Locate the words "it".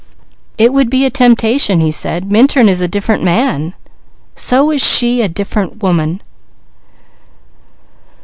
0.57-0.73